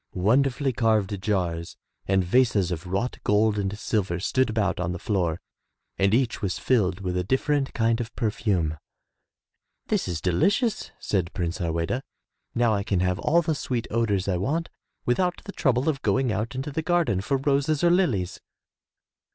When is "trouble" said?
15.51-15.87